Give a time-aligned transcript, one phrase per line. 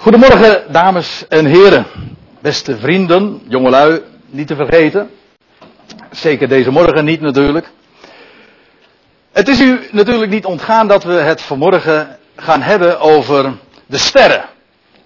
[0.00, 1.86] Goedemorgen, dames en heren.
[2.40, 5.10] Beste vrienden, jongelui, niet te vergeten.
[6.10, 7.70] Zeker deze morgen niet natuurlijk.
[9.32, 13.52] Het is u natuurlijk niet ontgaan dat we het vanmorgen gaan hebben over
[13.86, 14.44] de sterren.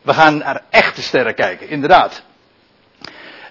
[0.03, 2.23] We gaan naar echte sterren kijken, inderdaad.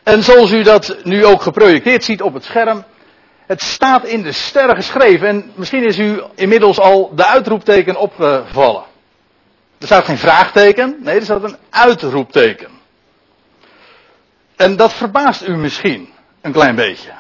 [0.04, 2.84] En zoals u dat nu ook geprojecteerd ziet op het scherm,
[3.48, 5.28] het staat in de sterren geschreven.
[5.28, 8.92] En misschien is u inmiddels al de uitroepteken opgevallen.
[9.84, 12.70] Er staat geen vraagteken, nee, er staat een uitroepteken.
[14.56, 16.10] En dat verbaast u misschien
[16.42, 17.12] een klein beetje.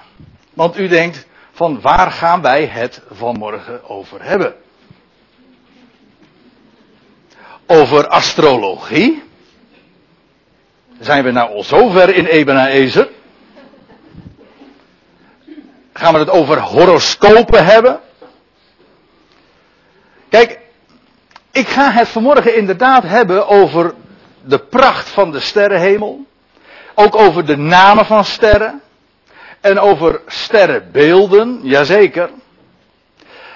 [0.53, 4.55] Want u denkt, van waar gaan wij het vanmorgen over hebben?
[7.65, 9.23] Over astrologie?
[10.99, 13.09] Zijn we nou al zover in Ebenezer?
[15.93, 17.99] Gaan we het over horoscopen hebben?
[20.30, 20.59] Kijk,
[21.53, 23.94] ik ga het vanmorgen inderdaad hebben over
[24.41, 26.25] de pracht van de sterrenhemel.
[26.95, 28.81] Ook over de namen van sterren.
[29.61, 32.30] En over sterrenbeelden, jazeker.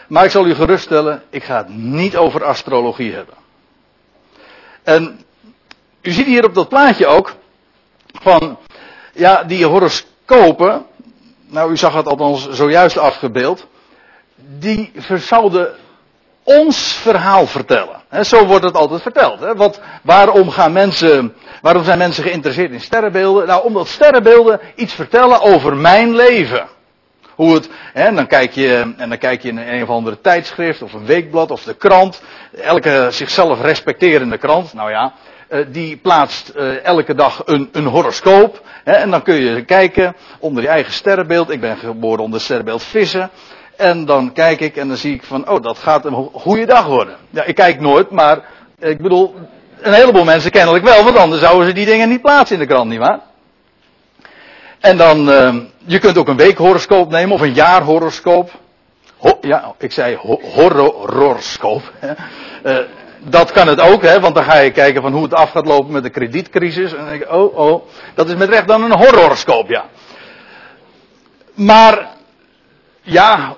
[0.08, 3.36] Maar ik zal u geruststellen, ik ga het niet over astrologie hebben.
[4.84, 5.20] En
[6.02, 7.36] u ziet hier op dat plaatje ook
[8.22, 8.58] van,
[9.14, 10.86] ja, die horoscopen,
[11.46, 13.68] nou u zag het althans zojuist afgebeeld,
[14.36, 15.76] die zouden
[16.44, 17.97] ons verhaal vertellen.
[18.22, 19.40] Zo wordt het altijd verteld.
[20.04, 23.48] Waarom, gaan mensen, waarom zijn mensen geïnteresseerd in sterrenbeelden?
[23.48, 26.68] Nou, omdat sterrenbeelden iets vertellen over mijn leven.
[27.36, 30.82] Hoe het, hè, dan kijk je, en dan kijk je in een of andere tijdschrift
[30.82, 32.22] of een weekblad of de krant.
[32.62, 35.14] Elke zichzelf respecterende krant, nou ja,
[35.48, 38.62] eh, die plaatst eh, elke dag een, een horoscoop.
[38.84, 41.50] Hè, en dan kun je kijken onder je eigen sterrenbeeld.
[41.50, 43.30] Ik ben geboren onder sterrenbeeld vissen.
[43.78, 46.86] En dan kijk ik en dan zie ik van, oh, dat gaat een goede dag
[46.86, 47.16] worden.
[47.30, 48.42] Ja, ik kijk nooit, maar
[48.80, 49.36] ik bedoel,
[49.82, 52.74] een heleboel mensen kennelijk wel, want anders zouden ze die dingen niet plaatsen in de
[52.74, 53.20] krant, nietwaar?
[54.80, 55.56] En dan, uh,
[55.86, 58.52] je kunt ook een weekhoroscoop nemen of een jaarhoroscoop.
[59.18, 61.82] Ho, ja, ik zei ho, horoscoop.
[62.64, 62.78] Uh,
[63.20, 65.66] dat kan het ook, hè, want dan ga je kijken van hoe het af gaat
[65.66, 66.92] lopen met de kredietcrisis.
[66.92, 67.84] En dan denk ik, oh, oh,
[68.14, 69.86] dat is met recht dan een horoscoop, ja.
[71.54, 72.08] Maar,
[73.02, 73.56] ja,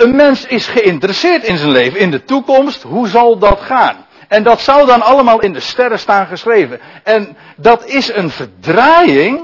[0.00, 2.82] een mens is geïnteresseerd in zijn leven, in de toekomst.
[2.82, 4.06] Hoe zal dat gaan?
[4.28, 6.80] En dat zou dan allemaal in de sterren staan geschreven.
[7.04, 9.40] En dat is een verdraaiing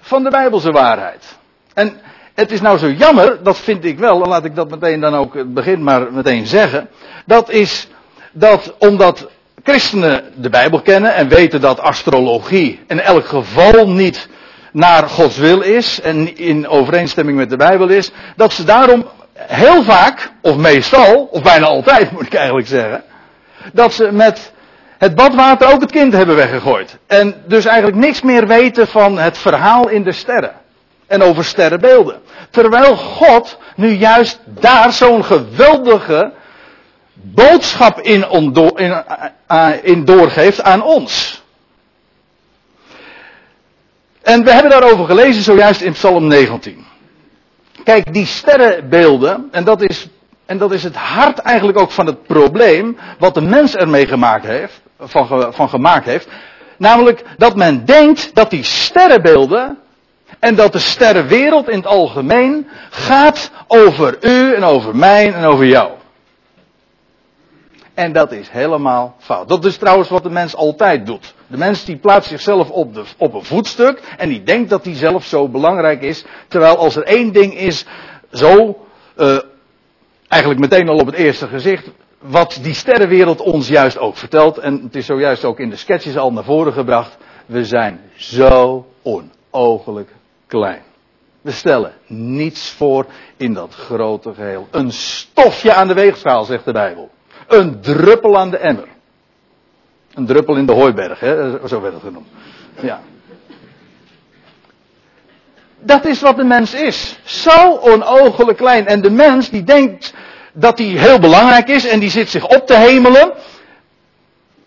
[0.00, 1.38] van de Bijbelse waarheid.
[1.74, 2.00] En
[2.34, 5.14] het is nou zo jammer, dat vind ik wel, en laat ik dat meteen dan
[5.14, 6.88] ook het begin maar meteen zeggen.
[7.26, 7.88] Dat is
[8.32, 9.28] dat omdat
[9.62, 14.28] christenen de Bijbel kennen en weten dat astrologie in elk geval niet
[14.72, 19.06] naar Gods wil is en in overeenstemming met de Bijbel is, dat ze daarom
[19.38, 23.02] heel vaak, of meestal, of bijna altijd moet ik eigenlijk zeggen,
[23.72, 24.52] dat ze met
[24.98, 26.98] het badwater ook het kind hebben weggegooid.
[27.06, 30.52] En dus eigenlijk niks meer weten van het verhaal in de sterren.
[31.06, 32.20] En over sterrenbeelden.
[32.50, 36.32] Terwijl God nu juist daar zo'n geweldige
[37.14, 38.26] boodschap in,
[38.76, 39.04] in,
[39.48, 41.42] uh, in doorgeeft aan ons.
[44.22, 46.84] En we hebben daarover gelezen zojuist in Psalm 19.
[47.84, 50.08] Kijk, die sterrenbeelden, en dat is,
[50.46, 54.46] en dat is het hart eigenlijk ook van het probleem, wat de mens ermee gemaakt
[54.46, 56.28] heeft, van, van gemaakt heeft.
[56.76, 59.78] Namelijk dat men denkt dat die sterrenbeelden
[60.38, 65.66] en dat de sterrenwereld in het algemeen gaat over u en over mij en over
[65.66, 65.90] jou.
[67.98, 69.48] En dat is helemaal fout.
[69.48, 71.34] Dat is trouwens wat de mens altijd doet.
[71.46, 74.94] De mens die plaatst zichzelf op, de, op een voetstuk en die denkt dat hij
[74.94, 76.24] zelf zo belangrijk is.
[76.48, 77.84] Terwijl als er één ding is,
[78.32, 78.78] zo,
[79.16, 79.38] uh,
[80.28, 84.58] eigenlijk meteen al op het eerste gezicht, wat die sterrenwereld ons juist ook vertelt.
[84.58, 87.16] En het is zojuist ook in de sketches al naar voren gebracht.
[87.46, 90.10] We zijn zo onogelijk
[90.46, 90.82] klein.
[91.40, 94.68] We stellen niets voor in dat grote geheel.
[94.70, 97.10] Een stofje aan de weegschaal, zegt de Bijbel.
[97.48, 98.88] Een druppel aan de emmer.
[100.14, 101.66] Een druppel in de hooiberg, hè?
[101.68, 102.26] zo werd het genoemd.
[102.80, 103.00] Ja.
[105.80, 107.18] Dat is wat de mens is.
[107.24, 108.86] Zo onogelijk klein.
[108.86, 110.14] En de mens die denkt
[110.52, 113.32] dat hij heel belangrijk is en die zit zich op te hemelen.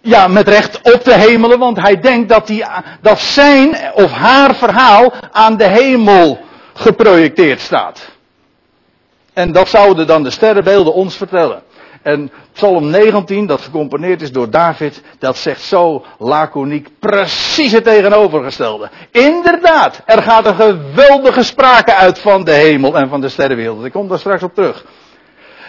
[0.02, 2.66] Ja, met recht op te hemelen, want hij denkt dat, die,
[3.02, 6.40] dat zijn of haar verhaal aan de hemel
[6.74, 8.10] geprojecteerd staat.
[9.34, 11.64] En dat zouden dan de sterrenbeelden ons vertellen.
[12.02, 18.90] En Psalm 19, dat gecomponeerd is door David, dat zegt zo laconiek precies het tegenovergestelde.
[19.12, 23.86] Inderdaad, er gaat een geweldige sprake uit van de hemel en van de sterrenwereld.
[23.86, 24.86] Ik kom daar straks op terug.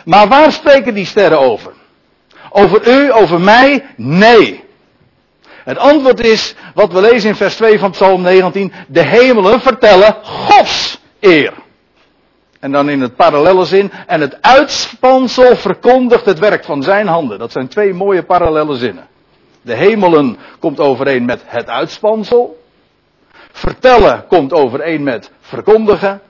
[0.04, 1.72] Maar waar spreken die sterren over?
[2.50, 3.86] Over u, over mij?
[3.96, 4.64] Nee.
[5.64, 8.72] Het antwoord is wat we lezen in vers 2 van Psalm 19.
[8.88, 11.52] De hemelen vertellen Gods eer.
[12.62, 13.92] En dan in het parallelle zin.
[14.06, 17.38] En het uitspansel verkondigt het werk van zijn handen.
[17.38, 19.06] Dat zijn twee mooie parallelle zinnen.
[19.62, 22.62] De hemelen komt overeen met het uitspansel.
[23.52, 26.20] Vertellen komt overeen met verkondigen.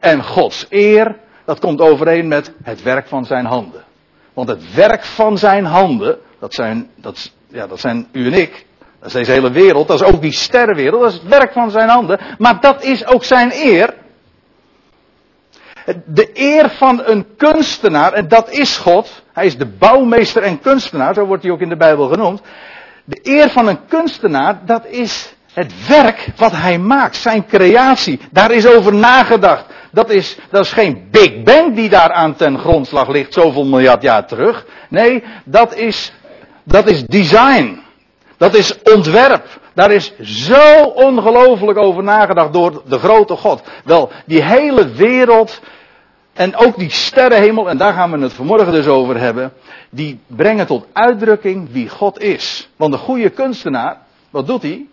[0.00, 3.84] En Gods eer, dat komt overeen met het werk van zijn handen.
[4.32, 8.66] Want het werk van zijn handen, dat zijn, dat, ja, dat zijn u en ik.
[8.98, 11.70] Dat is deze hele wereld, dat is ook die sterrenwereld, dat is het werk van
[11.70, 12.20] zijn handen.
[12.38, 13.94] Maar dat is ook zijn eer.
[16.04, 19.22] De eer van een kunstenaar, en dat is God.
[19.32, 22.40] Hij is de bouwmeester en kunstenaar, zo wordt hij ook in de Bijbel genoemd.
[23.04, 28.20] De eer van een kunstenaar, dat is het werk wat hij maakt, zijn creatie.
[28.30, 29.64] Daar is over nagedacht.
[29.90, 34.02] Dat is, dat is geen Big Bang die daar aan ten grondslag ligt, zoveel miljard
[34.02, 34.66] jaar terug.
[34.88, 36.12] Nee, dat is,
[36.64, 37.82] dat is design.
[38.36, 39.60] Dat is ontwerp.
[39.74, 43.62] Daar is zo ongelooflijk over nagedacht door de grote God.
[43.84, 45.60] Wel, die hele wereld
[46.38, 49.52] en ook die sterrenhemel, en daar gaan we het vanmorgen dus over hebben,
[49.90, 52.70] die brengen tot uitdrukking wie God is.
[52.76, 53.98] Want de goede kunstenaar,
[54.30, 54.86] wat doet hij?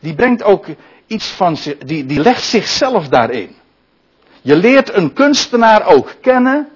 [0.00, 0.66] Die brengt ook
[1.06, 3.54] iets van, die, die legt zichzelf daarin.
[4.40, 6.68] Je leert een kunstenaar ook kennen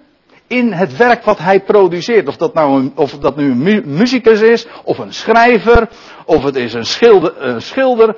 [0.47, 2.29] in het werk wat hij produceert.
[2.29, 5.89] Of dat nou een, of dat nu een muzikus is, of een schrijver,
[6.25, 8.17] of het is een schilder, een schilder.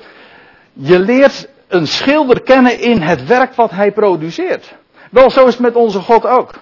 [0.73, 4.75] Je leert een schilder kennen in het werk wat hij produceert.
[5.15, 6.53] Wel, zo is het met onze God ook.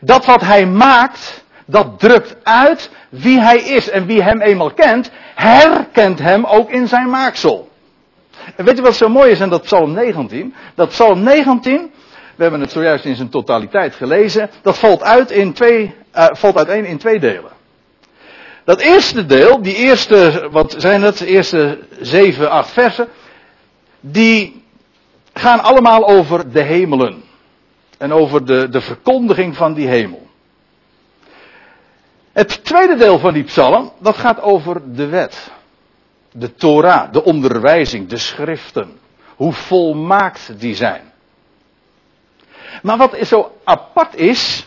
[0.00, 3.90] Dat wat hij maakt, dat drukt uit wie hij is.
[3.90, 7.68] En wie hem eenmaal kent, herkent hem ook in zijn maaksel.
[8.56, 10.54] En weet je wat zo mooi is aan dat Psalm 19?
[10.74, 11.90] Dat Psalm 19,
[12.36, 16.56] we hebben het zojuist in zijn totaliteit gelezen, dat valt, uit in twee, uh, valt
[16.56, 17.50] uiteen in twee delen.
[18.64, 23.08] Dat eerste deel, die eerste, wat zijn het, de eerste zeven, acht versen,
[24.00, 24.59] die
[25.32, 27.22] gaan allemaal over de hemelen.
[27.98, 30.28] En over de, de verkondiging van die hemel.
[32.32, 35.50] Het tweede deel van die psalm, dat gaat over de wet.
[36.32, 38.98] De Torah, de onderwijzing, de schriften.
[39.36, 41.12] Hoe volmaakt die zijn.
[42.82, 44.66] Maar wat zo apart is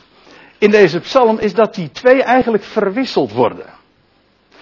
[0.57, 3.65] in deze psalm, is dat die twee eigenlijk verwisseld worden.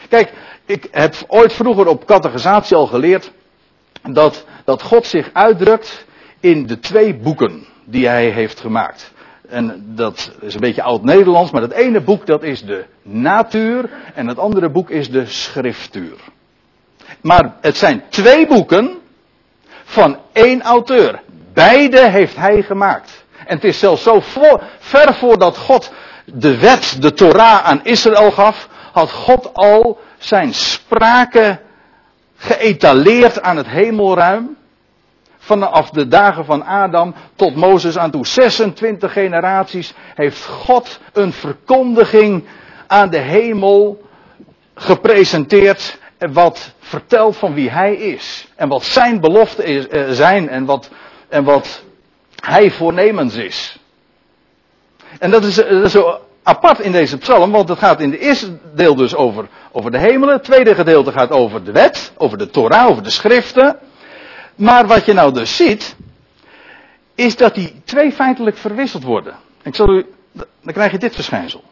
[0.10, 0.34] Kijk,
[0.66, 3.32] ik heb ooit vroeger op catechisatie al geleerd
[4.02, 6.06] dat, dat God zich uitdrukt
[6.40, 9.12] in de twee boeken die hij heeft gemaakt.
[9.50, 14.28] En dat is een beetje oud-Nederlands, maar het ene boek dat is de natuur en
[14.28, 16.18] het andere boek is de schriftuur.
[17.22, 18.98] Maar het zijn twee boeken
[19.84, 21.22] van één auteur.
[21.54, 23.26] Beide heeft hij gemaakt.
[23.46, 25.92] En het is zelfs zo voor, ver voordat God
[26.26, 31.60] de wet, de Torah aan Israël gaf, had God al zijn sprake
[32.42, 34.58] geëtaleerd aan het hemelruim
[35.38, 38.28] vanaf de dagen van Adam tot Mozes aan toe.
[38.28, 42.44] 26 generaties heeft God een verkondiging
[42.88, 44.02] aan de hemel
[44.76, 46.00] gepresenteerd.
[46.32, 48.48] Wat vertelt van wie hij is.
[48.56, 50.90] En wat zijn beloften eh, zijn en wat,
[51.30, 51.84] en wat
[52.36, 53.80] hij voornemens is.
[55.20, 58.20] En dat is, dat is zo apart in deze psalm, want het gaat in het
[58.20, 60.34] eerste deel dus over, over de hemelen.
[60.34, 63.80] Het tweede gedeelte gaat over de wet, over de Torah, over de schriften.
[64.56, 65.96] Maar wat je nou dus ziet,
[67.16, 69.36] is dat die twee feitelijk verwisseld worden.
[69.64, 71.64] Ik zal u, dan krijg je dit verschijnsel.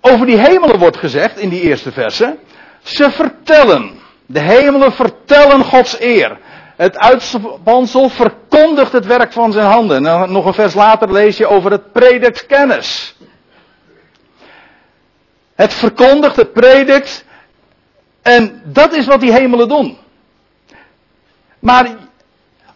[0.00, 2.36] Over die hemelen wordt gezegd in die eerste verse.
[2.82, 3.98] Ze vertellen.
[4.26, 6.38] De hemelen vertellen Gods eer.
[6.76, 9.96] Het uitspansel verkondigt het werk van zijn handen.
[9.96, 13.16] En dan nog een vers later lees je over het predikt kennis.
[15.54, 17.24] Het verkondigt, het predikt
[18.22, 19.98] en dat is wat die hemelen doen.
[21.58, 21.96] Maar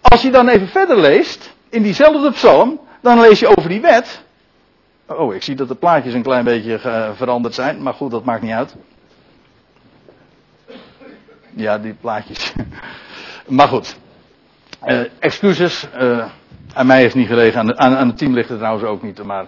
[0.01, 4.23] als je dan even verder leest, in diezelfde psalm, dan lees je over die wet.
[5.07, 6.79] Oh, ik zie dat de plaatjes een klein beetje
[7.17, 8.75] veranderd zijn, maar goed, dat maakt niet uit.
[11.55, 12.53] Ja, die plaatjes.
[13.51, 13.97] maar goed.
[14.87, 15.87] Uh, excuses.
[16.01, 16.25] Uh,
[16.73, 19.23] aan mij heeft niet gelegen, aan, aan, het team ligt het trouwens ook niet.
[19.23, 19.47] Maar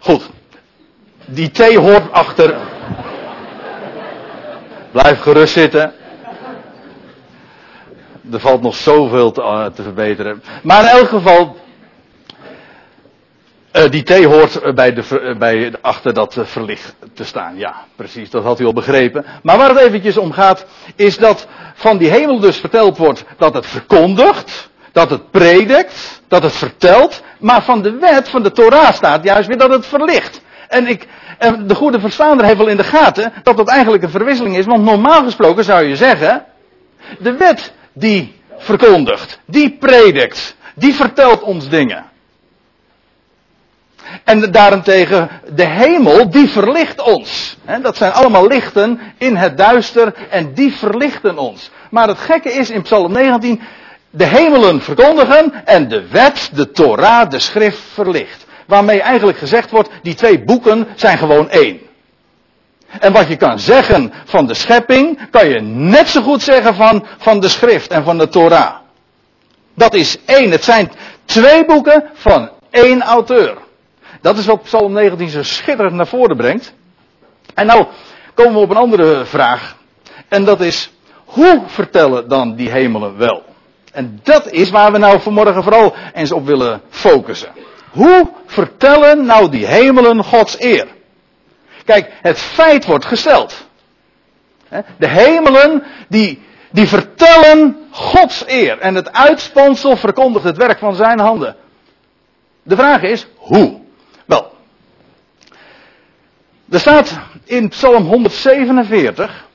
[0.00, 0.30] goed.
[1.24, 2.56] Die T hoort achter.
[4.90, 5.92] Blijf gerust zitten.
[8.32, 10.42] Er valt nog zoveel te, uh, te verbeteren.
[10.62, 11.57] Maar in elk geval.
[13.78, 17.56] Uh, die T hoort bij de, bij, achter dat verlicht te staan.
[17.56, 19.24] Ja, precies, dat had u al begrepen.
[19.42, 20.66] Maar waar het eventjes om gaat,
[20.96, 26.42] is dat van die hemel dus verteld wordt dat het verkondigt, dat het predikt, dat
[26.42, 27.22] het vertelt.
[27.38, 30.40] Maar van de wet, van de Torah staat juist weer dat het verlicht.
[30.68, 31.06] En, ik,
[31.38, 34.66] en de goede verstaander heeft wel in de gaten dat dat eigenlijk een verwisseling is.
[34.66, 36.44] Want normaal gesproken zou je zeggen,
[37.18, 42.04] de wet die verkondigt, die predikt, die vertelt ons dingen.
[44.24, 47.56] En daarentegen de hemel, die verlicht ons.
[47.82, 51.70] dat zijn allemaal lichten in het duister en die verlichten ons.
[51.90, 53.60] Maar het gekke is in Psalm 19,
[54.10, 58.46] de hemelen verkondigen en de wet, de Torah, de schrift verlicht.
[58.66, 61.80] Waarmee eigenlijk gezegd wordt, die twee boeken zijn gewoon één.
[63.00, 67.06] En wat je kan zeggen van de schepping, kan je net zo goed zeggen van,
[67.18, 68.74] van de schrift en van de Torah.
[69.74, 70.50] Dat is één.
[70.50, 70.90] Het zijn
[71.24, 73.56] twee boeken van één auteur.
[74.20, 76.74] Dat is wat Psalm 19 zo schitterend naar voren brengt.
[77.54, 77.86] En nou
[78.34, 79.76] komen we op een andere vraag.
[80.28, 80.92] En dat is,
[81.24, 83.42] hoe vertellen dan die hemelen wel?
[83.92, 87.52] En dat is waar we nou vanmorgen vooral eens op willen focussen.
[87.90, 90.86] Hoe vertellen nou die hemelen Gods eer?
[91.84, 93.66] Kijk, het feit wordt gesteld.
[94.98, 98.78] De hemelen die, die vertellen Gods eer.
[98.78, 101.56] En het uitspansel verkondigt het werk van zijn handen.
[102.62, 103.80] De vraag is, hoe?
[106.70, 109.46] Er staat in Psalm 147.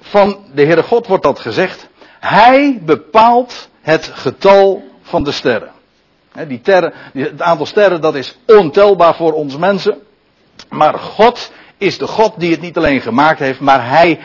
[0.00, 1.88] Van de Heere God wordt dat gezegd.
[2.20, 5.70] Hij bepaalt het getal van de sterren.
[6.48, 9.98] Die terren, het aantal sterren dat is ontelbaar voor ons mensen.
[10.68, 14.20] Maar God is de God die het niet alleen gemaakt heeft, maar hij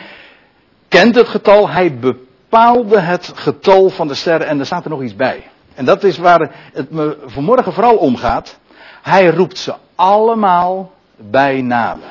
[0.88, 5.02] kent het getal, hij bepaalde het getal van de sterren en er staat er nog
[5.02, 5.50] iets bij.
[5.76, 8.58] En dat is waar het me vanmorgen vooral om gaat.
[9.02, 12.08] Hij roept ze allemaal bij namen.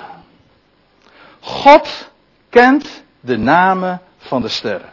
[1.39, 2.09] God
[2.49, 4.89] kent de namen van de sterren.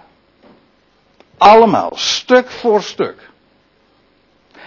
[1.39, 3.31] Allemaal, stuk voor stuk.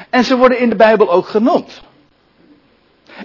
[0.10, 1.82] En ze worden in de Bijbel ook genoemd.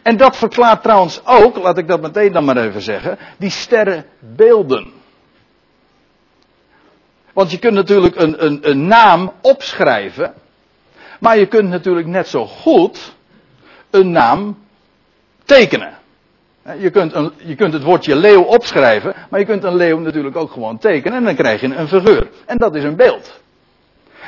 [0.02, 4.92] En dat verklaart trouwens ook, laat ik dat meteen dan maar even zeggen, die sterrenbeelden.
[7.32, 10.34] Want je kunt natuurlijk een, een, een naam opschrijven,
[11.20, 13.14] maar je kunt natuurlijk net zo goed
[13.90, 14.58] een naam
[15.44, 15.98] tekenen.
[16.78, 20.36] Je kunt, een, je kunt het woordje leeuw opschrijven, maar je kunt een leeuw natuurlijk
[20.36, 22.28] ook gewoon tekenen en dan krijg je een figuur.
[22.46, 23.40] En dat is een beeld.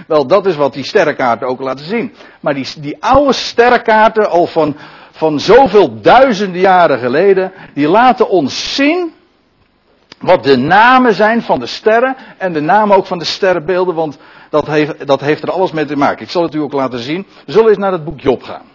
[0.06, 2.14] Wel, dat is wat die sterrenkaarten ook laten zien.
[2.40, 4.76] Maar die, die oude sterrenkaarten, al van,
[5.10, 9.12] van zoveel duizenden jaren geleden, die laten ons zien
[10.22, 14.18] wat de namen zijn van de sterren en de namen ook van de sterrenbeelden, want
[14.50, 16.24] dat heeft, dat heeft er alles mee te maken.
[16.24, 17.26] Ik zal het u ook laten zien.
[17.46, 18.70] We zullen eens naar het boek Job gaan.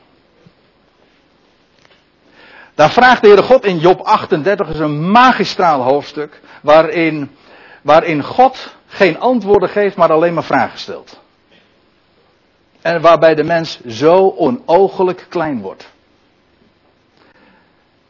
[2.75, 7.36] Daar vraagt de Heere God in Job 38, is een magistraal hoofdstuk, waarin,
[7.82, 11.20] waarin God geen antwoorden geeft, maar alleen maar vragen stelt.
[12.82, 15.89] En waarbij de mens zo onogelijk klein wordt.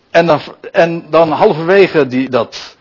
[0.09, 0.39] En dan,
[0.71, 2.76] en dan halverwege die, dat,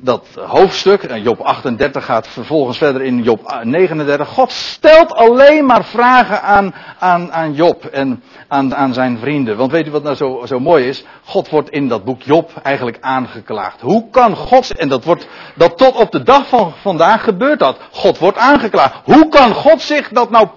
[0.00, 4.28] dat hoofdstuk, Job 38 gaat vervolgens verder in Job 39.
[4.28, 9.56] God stelt alleen maar vragen aan, aan, aan Job en aan, aan zijn vrienden.
[9.56, 11.04] Want weet u wat nou zo, zo mooi is?
[11.24, 13.80] God wordt in dat boek Job eigenlijk aangeklaagd.
[13.80, 17.76] Hoe kan God, en dat wordt, dat tot op de dag van vandaag gebeurt dat.
[17.90, 18.94] God wordt aangeklaagd.
[19.04, 20.48] Hoe kan God zich dat nou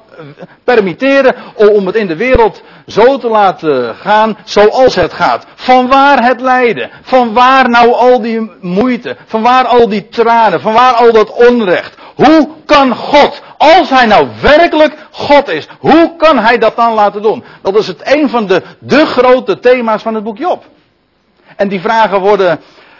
[0.63, 5.45] permitteren om het in de wereld zo te laten gaan zoals het gaat.
[5.55, 6.89] Van waar het lijden?
[7.01, 9.17] Van waar nou al die moeite?
[9.25, 10.61] Van waar al die tranen?
[10.61, 11.95] Van waar al dat onrecht?
[12.15, 17.21] Hoe kan God, als hij nou werkelijk God is, hoe kan hij dat dan laten
[17.21, 17.43] doen?
[17.61, 20.65] Dat is het een van de, de grote thema's van het boek Job.
[21.55, 22.59] En die vragen worden,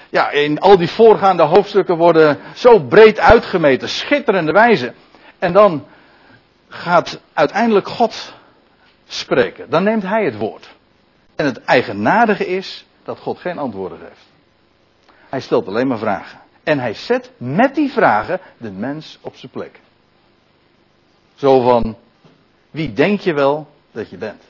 [0.10, 4.94] ja, in al die voorgaande hoofdstukken worden zo breed uitgemeten, schitterende wijze.
[5.40, 5.86] En dan
[6.74, 8.34] gaat uiteindelijk God
[9.08, 9.70] spreken.
[9.70, 10.70] Dan neemt hij het woord.
[11.36, 14.30] En het eigenaardige is dat God geen antwoorden geeft.
[15.30, 16.40] Hij stelt alleen maar vragen.
[16.64, 19.80] En hij zet met die vragen de mens op zijn plek.
[21.36, 21.98] Zo van,
[22.72, 24.44] wie denk je wel dat je bent?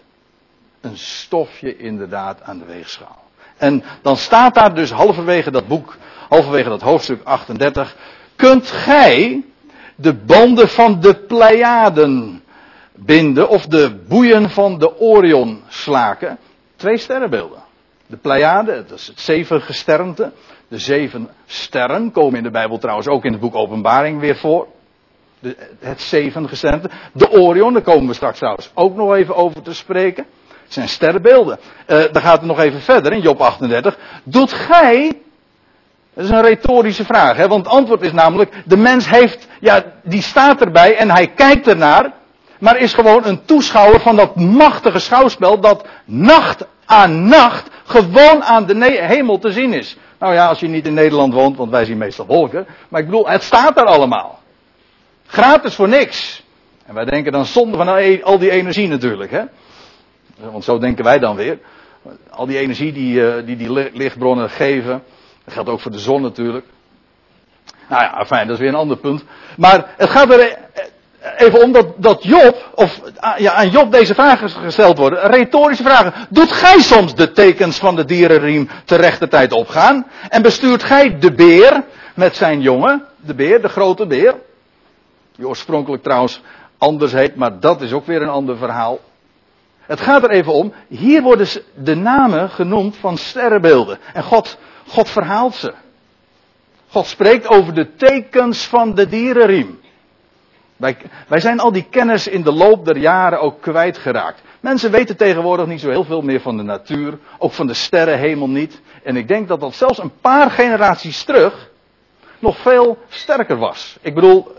[0.82, 3.24] Een stofje inderdaad aan de weegschaal.
[3.58, 5.98] En dan staat daar dus halverwege dat boek,
[6.30, 7.96] halverwege dat hoofdstuk 38,
[8.36, 9.44] kunt gij
[10.02, 12.44] de banden van de Pleiaden
[12.96, 16.38] binden of de boeien van de Orion slaken.
[16.76, 17.64] Twee sterrenbeelden.
[18.08, 20.32] De Pleiade, dat is het zevengesternte.
[20.68, 24.68] De zeven sterren komen in de Bijbel trouwens ook in het boek Openbaring weer voor.
[25.40, 26.90] De, het zevengesternte.
[27.14, 30.26] De Orion, daar komen we straks trouwens ook nog even over te spreken.
[30.64, 31.60] Het zijn sterrenbeelden.
[31.88, 33.98] Uh, dan gaat het nog even verder in Job 38.
[34.24, 35.22] Doet gij
[36.14, 37.48] dat is een retorische vraag, hè?
[37.48, 41.68] want het antwoord is namelijk, de mens heeft, ja, die staat erbij en hij kijkt
[41.68, 42.14] ernaar,
[42.60, 48.66] maar is gewoon een toeschouwer van dat machtige schouwspel dat nacht aan nacht gewoon aan
[48.66, 49.98] de hemel te zien is.
[50.20, 52.68] Nou ja, als je niet in Nederland woont, want wij zien meestal wolken.
[52.90, 54.40] Maar ik bedoel, het staat daar allemaal.
[55.28, 56.44] Gratis voor niks.
[56.86, 59.32] En wij denken dan zonde van al die energie natuurlijk.
[59.32, 59.42] Hè?
[60.52, 61.60] Want zo denken wij dan weer.
[62.30, 65.04] Al die energie die eh, die, die lichtbronnen geven.
[65.52, 66.66] Dat geldt ook voor de zon natuurlijk.
[67.90, 69.24] Nou ja, fijn, dat is weer een ander punt.
[69.58, 70.58] Maar het gaat er
[71.38, 73.02] even om dat, dat Job, of
[73.38, 75.20] ja, aan Job deze vragen gesteld worden.
[75.20, 76.14] Retorische vragen.
[76.30, 80.08] Doet gij soms de tekens van de dierenriem te rechte tijd opgaan?
[80.30, 83.06] En bestuurt gij de beer met zijn jongen?
[83.18, 84.36] De beer, de grote beer.
[85.36, 86.42] Die oorspronkelijk trouwens
[86.78, 89.00] anders heet, maar dat is ook weer een ander verhaal.
[89.82, 93.98] Het gaat er even om, hier worden de namen genoemd van sterrenbeelden.
[94.14, 94.58] En God,
[94.92, 95.74] God verhaalt ze.
[96.88, 99.80] God spreekt over de tekens van de dierenriem.
[101.28, 104.42] Wij, zijn al die kennis in de loop der jaren ook kwijtgeraakt.
[104.60, 108.50] Mensen weten tegenwoordig niet zo heel veel meer van de natuur, ook van de sterrenhemel
[108.50, 108.82] niet.
[109.04, 111.70] En ik denk dat dat zelfs een paar generaties terug
[112.40, 113.98] nog veel sterker was.
[114.02, 114.52] Ik bedoel,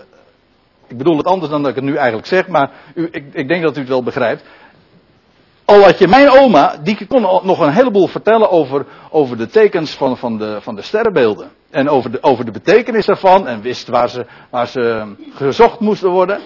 [0.86, 3.48] ik bedoel het anders dan dat ik het nu eigenlijk zeg, maar u, ik, ik
[3.48, 4.44] denk dat u het wel begrijpt.
[5.64, 9.90] Al had je mijn oma, die kon nog een heleboel vertellen over, over de tekens
[9.90, 11.50] van, van, de, van de sterrenbeelden.
[11.70, 16.10] En over de, over de betekenis daarvan en wist waar ze, waar ze gezocht moesten
[16.10, 16.40] worden.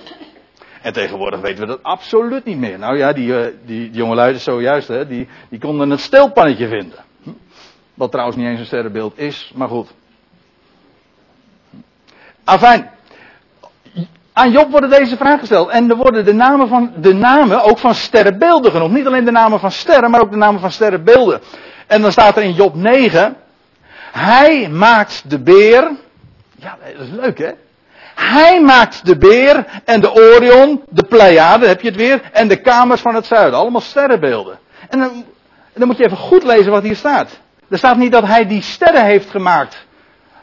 [0.83, 2.79] En tegenwoordig weten we dat absoluut niet meer.
[2.79, 7.05] Nou ja, die, eh, die, die zojuist, hè, die, die konden een stilpannetje vinden.
[7.95, 9.95] Wat trouwens niet eens een sterrenbeeld is, maar goed.
[12.45, 12.91] Afijn,
[14.37, 15.69] aan Job worden deze vragen gesteld.
[15.69, 18.93] En er worden de namen, van, de namen ook van sterrenbeelden genoemd.
[18.93, 21.41] Niet alleen de namen van sterren, maar ook de namen van sterrenbeelden.
[21.87, 23.37] En dan staat er in Job 9.
[24.13, 25.91] Hij maakt de beer.
[26.57, 27.51] Ja, dat is leuk hè.
[28.15, 32.57] Hij maakt de beer en de Orion, de Pleiade, heb je het weer, en de
[32.57, 33.59] kamers van het zuiden.
[33.59, 34.59] Allemaal sterrenbeelden.
[34.89, 35.25] En dan,
[35.75, 37.41] dan moet je even goed lezen wat hier staat.
[37.69, 39.86] Er staat niet dat hij die sterren heeft gemaakt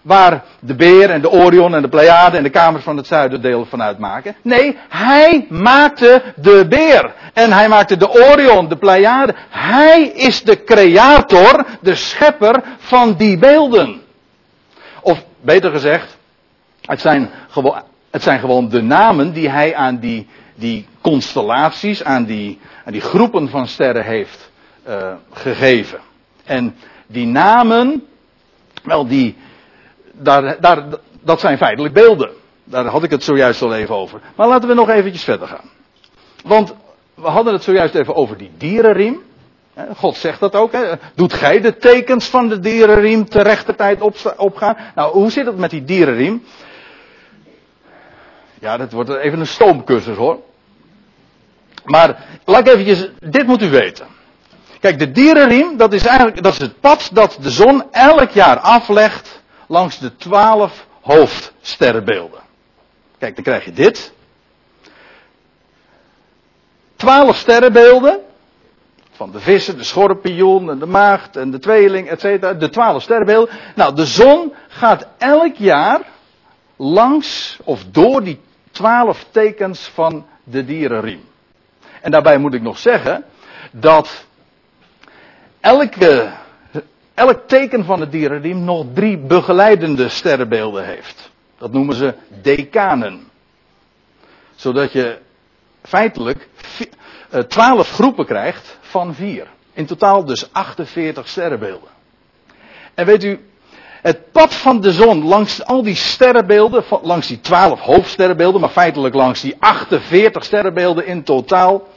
[0.03, 3.41] waar de beer en de Orion en de Pleiade en de kamers van het zuiden
[3.41, 4.35] deel van uitmaken.
[4.41, 7.13] Nee, hij maakte de beer.
[7.33, 9.35] En hij maakte de Orion, de Pleiade.
[9.49, 14.01] Hij is de creator, de schepper van die beelden.
[15.01, 16.17] Of beter gezegd,
[16.81, 22.23] het zijn gewoon, het zijn gewoon de namen die hij aan die, die constellaties, aan
[22.23, 24.51] die, aan die groepen van sterren heeft
[24.87, 25.99] uh, gegeven.
[26.43, 26.75] En
[27.07, 28.03] die namen,
[28.83, 29.35] wel die,
[30.23, 30.83] daar, daar,
[31.21, 32.31] dat zijn feitelijk beelden.
[32.63, 34.21] Daar had ik het zojuist al even over.
[34.35, 35.69] Maar laten we nog eventjes verder gaan.
[36.43, 36.75] Want
[37.13, 39.21] we hadden het zojuist even over die dierenriem.
[39.95, 40.71] God zegt dat ook.
[40.71, 40.91] Hè?
[41.15, 44.01] Doet gij de tekens van de dierenriem te rechte tijd
[44.37, 44.77] opgaan?
[44.95, 46.43] Nou, hoe zit het met die dierenriem?
[48.59, 50.39] Ja, dat wordt even een stoomcursus hoor.
[51.85, 54.07] Maar laat ik eventjes, dit moet u weten.
[54.79, 58.59] Kijk, de dierenriem, dat is eigenlijk, dat is het pad dat de zon elk jaar
[58.59, 59.42] aflegt
[59.73, 62.39] langs de twaalf hoofdsterrenbeelden.
[63.17, 64.13] Kijk, dan krijg je dit.
[66.95, 68.19] Twaalf sterrenbeelden.
[69.11, 72.53] Van de vissen, de schorpioen en de maagd en de tweeling, et cetera.
[72.53, 73.55] De twaalf sterrenbeelden.
[73.75, 76.01] Nou, de zon gaat elk jaar
[76.75, 78.39] langs of door die
[78.71, 81.23] twaalf tekens van de dierenriem.
[82.01, 83.25] En daarbij moet ik nog zeggen
[83.71, 84.25] dat
[85.59, 86.31] elke
[87.13, 91.31] elk teken van het dierenriem nog drie begeleidende sterrenbeelden heeft.
[91.57, 93.27] Dat noemen ze decanen.
[94.55, 95.17] Zodat je
[95.81, 96.47] feitelijk
[97.29, 99.47] eh, twaalf groepen krijgt van vier.
[99.73, 101.89] In totaal dus 48 sterrenbeelden.
[102.93, 103.39] En weet u,
[104.01, 109.15] het pad van de zon langs al die sterrenbeelden, langs die 12 hoofdsterrenbeelden, maar feitelijk
[109.15, 111.87] langs die 48 sterrenbeelden in totaal,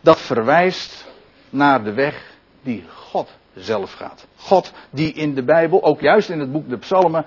[0.00, 1.06] dat verwijst
[1.50, 2.22] naar de weg
[2.62, 4.26] die God zelf gaat.
[4.36, 7.24] God die in de Bijbel, ook juist in het boek de Psalmen,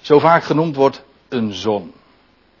[0.00, 1.92] zo vaak genoemd wordt een zon.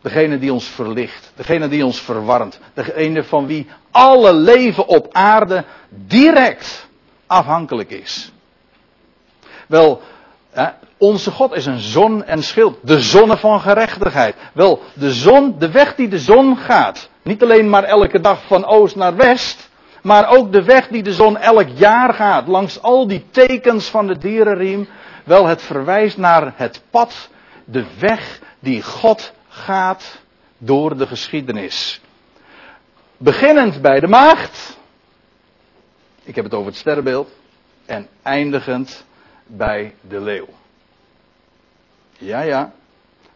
[0.00, 5.64] Degene die ons verlicht, degene die ons verwarmt, degene van wie alle leven op aarde
[5.88, 6.88] direct
[7.26, 8.32] afhankelijk is.
[9.66, 10.00] Wel,
[10.98, 14.36] onze God is een zon en schild, de zonne van gerechtigheid.
[14.52, 18.64] Wel, de zon, de weg die de zon gaat, niet alleen maar elke dag van
[18.64, 19.65] oost naar west,
[20.06, 24.06] maar ook de weg die de zon elk jaar gaat, langs al die tekens van
[24.06, 24.88] de dierenriem,
[25.24, 27.28] wel het verwijst naar het pad,
[27.64, 30.22] de weg die God gaat
[30.58, 32.00] door de geschiedenis.
[33.16, 34.78] Beginnend bij de maagd,
[36.22, 37.30] ik heb het over het sterrenbeeld,
[37.86, 39.04] en eindigend
[39.46, 40.48] bij de leeuw.
[42.18, 42.72] Ja, ja.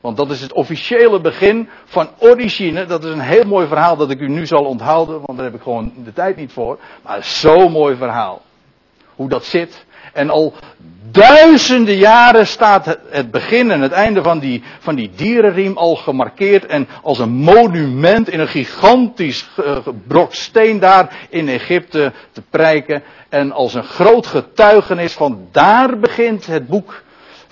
[0.01, 2.87] Want dat is het officiële begin van origine.
[2.87, 5.55] Dat is een heel mooi verhaal dat ik u nu zal onthouden, want daar heb
[5.57, 6.79] ik gewoon de tijd niet voor.
[7.03, 8.43] Maar zo'n mooi verhaal.
[9.15, 9.85] Hoe dat zit.
[10.13, 10.55] En al
[11.11, 16.67] duizenden jaren staat het begin en het einde van die, van die dierenriem al gemarkeerd
[16.67, 19.49] en als een monument in een gigantisch
[20.07, 23.03] brok steen daar in Egypte te prijken.
[23.29, 27.03] En als een groot getuigenis van daar begint het boek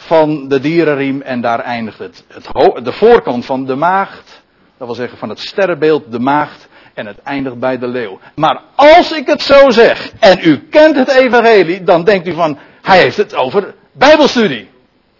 [0.00, 2.24] van de dierenriem en daar eindigt het.
[2.28, 4.42] het de voorkant van de maagd,
[4.76, 8.18] dat wil zeggen van het sterrenbeeld de maagd en het eindigt bij de leeuw.
[8.34, 12.58] Maar als ik het zo zeg en u kent het evangelie, dan denkt u van
[12.82, 14.68] hij heeft het over bijbelstudie.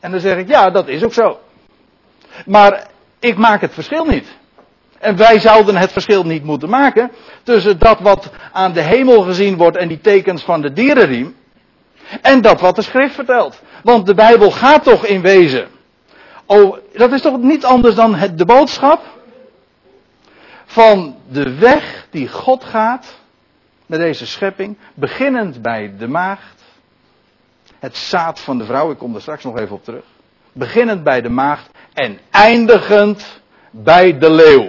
[0.01, 1.39] En dan zeg ik ja, dat is ook zo.
[2.47, 2.87] Maar
[3.19, 4.37] ik maak het verschil niet.
[4.99, 7.11] En wij zouden het verschil niet moeten maken
[7.43, 11.37] tussen dat wat aan de hemel gezien wordt en die tekens van de dierenriem.
[12.23, 13.63] En dat wat de schrift vertelt.
[13.83, 15.69] Want de Bijbel gaat toch in wezen.
[16.47, 19.03] Oh, dat is toch niet anders dan het, de boodschap
[20.65, 23.17] van de weg die God gaat
[23.87, 24.77] met deze schepping.
[24.95, 26.63] Beginnend bij de maagd.
[27.79, 30.05] Het zaad van de vrouw, ik kom er straks nog even op terug.
[30.53, 34.69] Beginnend bij de maagd en eindigend bij de leeuw.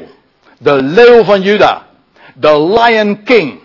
[0.57, 1.87] De leeuw van Juda.
[2.33, 3.59] De Lion King.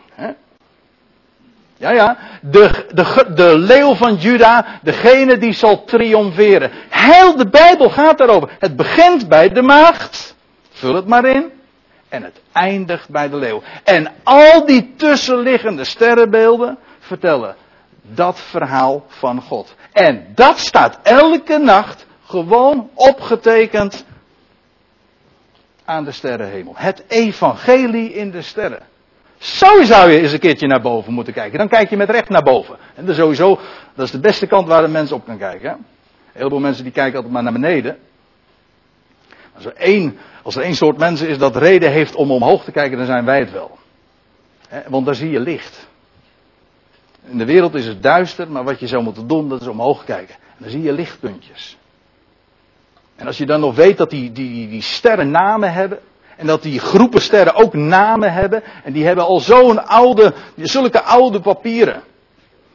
[1.85, 2.17] Ja, ja.
[2.41, 6.71] De, de, de leeuw van Juda, degene die zal triomferen.
[6.89, 8.51] Heel de Bijbel gaat daarover.
[8.59, 10.35] Het begint bij de maagd.
[10.71, 11.53] Vul het maar in.
[12.09, 13.63] En het eindigt bij de leeuw.
[13.85, 17.57] En al die tussenliggende sterrenbeelden vertellen
[18.03, 19.75] dat verhaal van God.
[19.93, 24.05] En dat staat elke nacht gewoon opgetekend
[25.85, 26.73] aan de sterrenhemel.
[26.77, 28.93] Het evangelie in de sterren.
[29.45, 31.59] Zo zou je eens een keertje naar boven moeten kijken.
[31.59, 32.77] Dan kijk je met recht naar boven.
[32.95, 33.61] En dat is sowieso,
[33.95, 35.69] dat is de beste kant waar een mens op kan kijken.
[35.71, 35.77] Hè?
[36.33, 37.99] Heel veel mensen die kijken altijd maar naar beneden.
[39.55, 42.73] Als er, één, als er één soort mensen is dat reden heeft om omhoog te
[42.73, 43.79] kijken, dan zijn wij het wel.
[44.89, 45.89] Want daar zie je licht.
[47.25, 50.05] In de wereld is het duister, maar wat je zou moeten doen, dat is omhoog
[50.05, 50.35] kijken.
[50.35, 51.77] En dan zie je lichtpuntjes.
[53.17, 55.99] En als je dan nog weet dat die, die, die sterren namen hebben.
[56.37, 58.63] En dat die groepen sterren ook namen hebben.
[58.85, 62.03] En die hebben al zo'n oude, zulke oude papieren.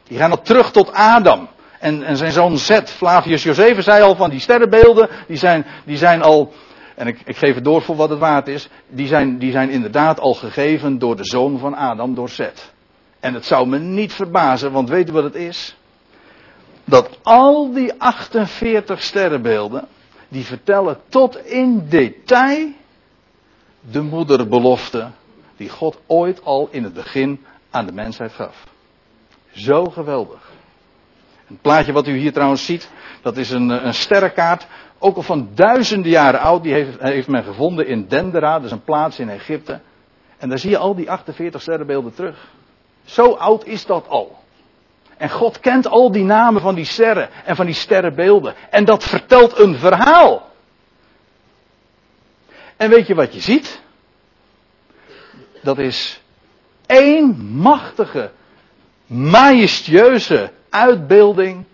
[0.04, 1.48] Die gaan al terug tot Adam.
[1.78, 5.08] En, en zijn zoon Zet, Flavius Josephus zei al van die sterrenbeelden.
[5.26, 6.52] Die zijn, die zijn al,
[6.94, 8.68] en ik, ik geef het door voor wat het waard is.
[8.88, 12.72] Die zijn, die zijn inderdaad al gegeven door de zoon van Adam, door Zet.
[13.20, 15.76] En het zou me niet verbazen, want weet u wat het is?
[16.84, 19.88] Dat al die 48 sterrenbeelden
[20.28, 22.68] die vertellen tot in detail
[23.80, 25.10] de moederbelofte
[25.56, 28.64] die God ooit al in het begin aan de mensheid gaf.
[29.52, 30.50] Zo geweldig.
[31.46, 32.90] Het plaatje wat u hier trouwens ziet,
[33.22, 34.66] dat is een, een sterrenkaart,
[34.98, 38.70] ook al van duizenden jaren oud, die heeft, heeft men gevonden in Dendera, dat is
[38.70, 39.80] een plaats in Egypte.
[40.38, 42.48] En daar zie je al die 48 sterrenbeelden terug.
[43.04, 44.38] Zo oud is dat al.
[45.16, 48.54] En God kent al die namen van die sterren en van die sterrenbeelden.
[48.70, 50.49] En dat vertelt een verhaal.
[52.80, 53.80] En weet je wat je ziet?
[55.62, 56.20] Dat is
[56.86, 58.30] één machtige,
[59.06, 61.64] majestueuze uitbeelding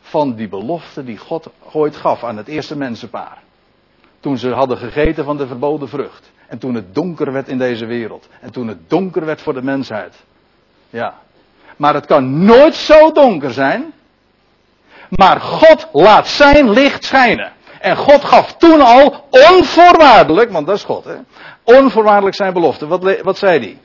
[0.00, 3.42] van die belofte die God ooit gaf aan het eerste mensenpaar.
[4.20, 6.30] Toen ze hadden gegeten van de verboden vrucht.
[6.46, 8.28] En toen het donker werd in deze wereld.
[8.40, 10.14] En toen het donker werd voor de mensheid.
[10.90, 11.20] Ja.
[11.76, 13.92] Maar het kan nooit zo donker zijn.
[15.08, 17.52] Maar God laat zijn licht schijnen.
[17.80, 21.16] En God gaf toen al onvoorwaardelijk, want dat is God, hè,
[21.62, 22.86] onvoorwaardelijk zijn belofte.
[22.86, 23.78] Wat, wat zei hij?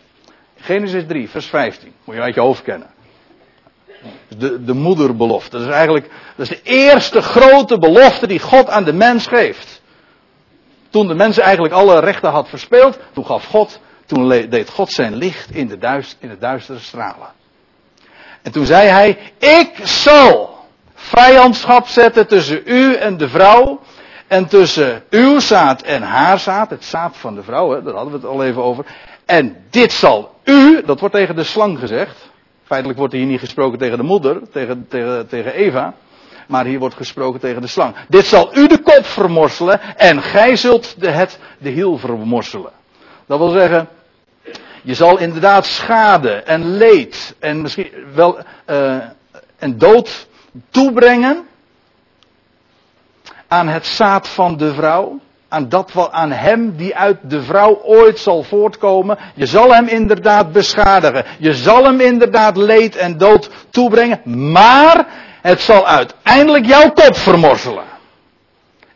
[0.55, 1.93] Genesis 3, vers 15.
[2.03, 2.87] Moet je uit je hoofd kennen.
[4.37, 5.57] De, de moederbelofte.
[5.57, 9.81] Dat is eigenlijk dat is de eerste grote belofte die God aan de mens geeft.
[10.89, 15.15] Toen de mens eigenlijk alle rechten had verspeeld, toen gaf God, toen deed God zijn
[15.15, 17.33] licht in de, duister, in de duistere stralen.
[18.41, 20.54] En toen zei hij, ik zal
[20.95, 23.79] vijandschap zetten tussen u en de vrouw.
[24.27, 28.11] En tussen uw zaad en haar zaad, het zaad van de vrouw, hè, daar hadden
[28.11, 28.85] we het al even over.
[29.25, 32.29] En dit zal u, dat wordt tegen de slang gezegd.
[32.63, 35.93] Feitelijk wordt hier niet gesproken tegen de moeder, tegen, tegen, tegen Eva.
[36.47, 37.95] Maar hier wordt gesproken tegen de slang.
[38.07, 42.71] Dit zal u de kop vermorselen en gij zult de, het de hiel vermorselen.
[43.25, 43.87] Dat wil zeggen,
[44.81, 48.37] je zal inderdaad schade en leed en misschien wel
[48.69, 48.95] uh,
[49.57, 50.27] en dood
[50.69, 51.45] toebrengen
[53.47, 55.19] aan het zaad van de vrouw.
[55.47, 59.17] Aan, dat, aan hem die uit de vrouw ooit zal voortkomen.
[59.35, 61.25] Je zal hem inderdaad beschadigen.
[61.39, 64.51] Je zal hem inderdaad leed en dood toebrengen.
[64.51, 65.07] Maar
[65.41, 67.83] het zal uiteindelijk jouw kop vermorzelen.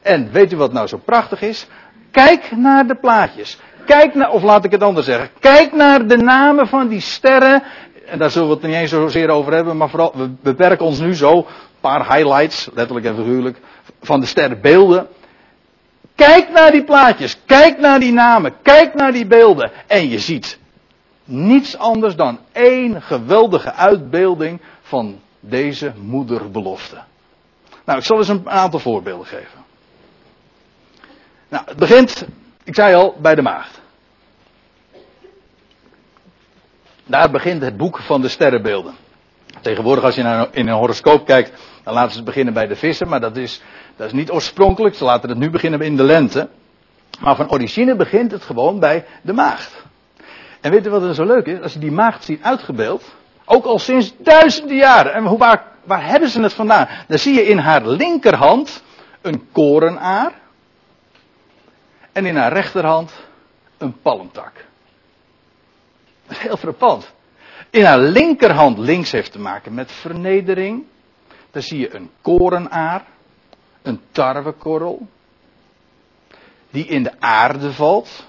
[0.01, 1.67] En weet u wat nou zo prachtig is?
[2.11, 3.57] Kijk naar de plaatjes.
[3.85, 5.29] Kijk naar, of laat ik het anders zeggen.
[5.39, 7.63] Kijk naar de namen van die sterren.
[8.09, 10.99] En daar zullen we het niet eens zozeer over hebben, maar vooral, we beperken ons
[10.99, 11.37] nu zo.
[11.37, 11.45] Een
[11.79, 13.57] paar highlights, letterlijk en figuurlijk,
[14.01, 15.07] van de sterrenbeelden.
[16.15, 19.71] Kijk naar die plaatjes, kijk naar die namen, kijk naar die beelden.
[19.87, 20.59] En je ziet
[21.25, 26.97] niets anders dan één geweldige uitbeelding van deze moederbelofte.
[27.85, 29.59] Nou, ik zal eens een aantal voorbeelden geven.
[31.49, 32.25] Nou, het begint,
[32.63, 33.81] ik zei al, bij de maagd.
[37.09, 38.93] Daar begint het boek van de sterrenbeelden.
[39.61, 41.51] Tegenwoordig, als je naar in een horoscoop kijkt,
[41.83, 43.61] dan laten ze het beginnen bij de vissen, maar dat is,
[43.95, 44.95] dat is niet oorspronkelijk.
[44.95, 46.49] Ze laten het nu beginnen in de lente.
[47.19, 49.83] Maar van origine begint het gewoon bij de maagd.
[50.61, 51.61] En weet je wat er zo leuk is?
[51.61, 53.03] Als je die maagd ziet uitgebeeld,
[53.45, 55.13] ook al sinds duizenden jaren.
[55.13, 56.87] En waar, waar hebben ze het vandaan?
[57.07, 58.83] Dan zie je in haar linkerhand
[59.21, 60.31] een korenaar.
[62.11, 63.13] En in haar rechterhand
[63.77, 64.67] een palmtak.
[66.29, 67.13] Heel frappant.
[67.69, 70.83] In haar linkerhand links heeft te maken met vernedering.
[71.51, 73.05] Dan zie je een korenaar,
[73.81, 75.07] een tarwekorrel,
[76.69, 78.25] die in de aarde valt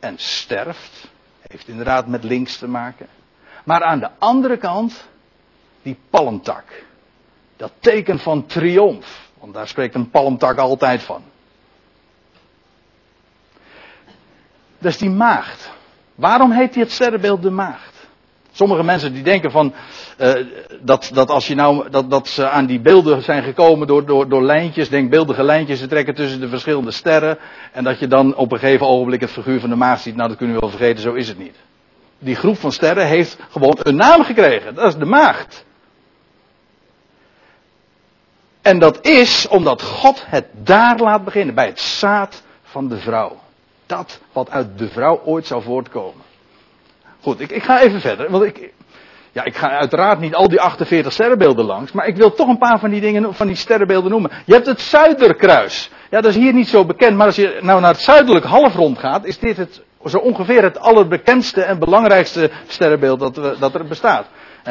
[0.00, 1.10] en sterft.
[1.46, 3.06] Heeft inderdaad met links te maken.
[3.64, 5.08] Maar aan de andere kant,
[5.82, 6.84] die palmtak.
[7.56, 9.28] Dat teken van triomf.
[9.38, 11.22] Want daar spreekt een palmtak altijd van.
[14.78, 15.73] Dat is die maagd.
[16.14, 17.94] Waarom heet het sterrenbeeld de maagd?
[18.52, 19.74] Sommige mensen die denken van
[20.20, 20.32] uh,
[20.80, 24.28] dat, dat als je nou dat, dat ze aan die beelden zijn gekomen door, door,
[24.28, 27.38] door lijntjes, denkbeeldige lijntjes te trekken tussen de verschillende sterren.
[27.72, 30.16] En dat je dan op een gegeven ogenblik het figuur van de maagd ziet.
[30.16, 31.56] Nou, dat kunnen we wel vergeten, zo is het niet.
[32.18, 34.74] Die groep van sterren heeft gewoon een naam gekregen.
[34.74, 35.64] Dat is de maagd.
[38.62, 43.42] En dat is omdat God het daar laat beginnen, bij het zaad van de vrouw.
[43.86, 46.22] Dat wat uit de vrouw ooit zou voortkomen.
[47.20, 48.30] Goed, ik, ik ga even verder.
[48.30, 48.72] Want ik,
[49.32, 51.92] ja, ik ga uiteraard niet al die 48 sterrenbeelden langs.
[51.92, 54.30] Maar ik wil toch een paar van die dingen, van die sterrenbeelden noemen.
[54.44, 55.90] Je hebt het Zuiderkruis.
[56.10, 57.16] Ja, dat is hier niet zo bekend.
[57.16, 60.78] Maar als je nou naar het zuidelijk halfrond gaat, is dit het, zo ongeveer het
[60.78, 64.26] allerbekendste en belangrijkste sterrenbeeld dat, we, dat er bestaat.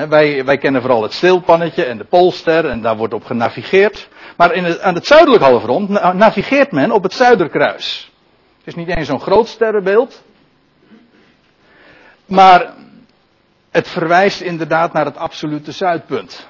[0.10, 4.08] wij, wij kennen vooral het stilpannetje en de Poolster en daar wordt op genavigeerd.
[4.38, 8.12] Maar in het, aan het zuidelijk halfrond navigeert men op het Zuiderkruis.
[8.63, 10.23] Het is niet eens zo'n groot sterrenbeeld.
[12.26, 12.73] Maar
[13.71, 16.47] het verwijst inderdaad naar het absolute zuidpunt.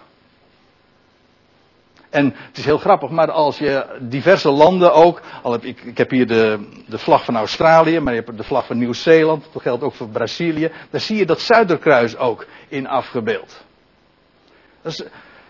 [2.10, 5.98] En het is heel grappig, maar als je diverse landen ook, al heb ik, ik
[5.98, 9.62] heb hier de, de vlag van Australië, maar je hebt de vlag van Nieuw-Zeeland, dat
[9.62, 13.64] geldt ook voor Brazilië, daar zie je dat Zuiderkruis ook in afgebeeld.
[14.82, 15.04] Dus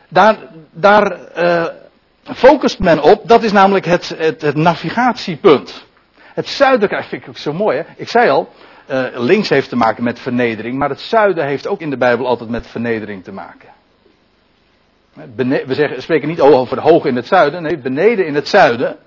[0.09, 0.37] daar
[0.71, 1.65] daar uh,
[2.23, 5.85] focust men op, dat is namelijk het, het navigatiepunt.
[6.33, 7.83] Het Zuiderkruis vind ik ook zo mooi, hè?
[7.97, 8.49] Ik zei al,
[8.89, 12.27] uh, links heeft te maken met vernedering, maar het zuiden heeft ook in de Bijbel
[12.27, 13.69] altijd met vernedering te maken.
[15.35, 18.97] we zeggen, spreken niet over hoog in het zuiden, nee, beneden in het zuiden.